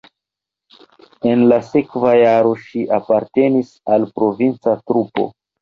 En 1.31 1.43
la 1.51 1.59
sekva 1.67 2.15
jaro 2.21 2.55
ŝi 2.63 2.83
apartenis 2.99 3.73
al 3.97 4.11
provinca 4.19 4.79
trupo. 4.91 5.33